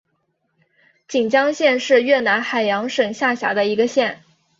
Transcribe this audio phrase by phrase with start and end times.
[1.07, 4.23] 锦江县是越南海阳省下辖的一个县。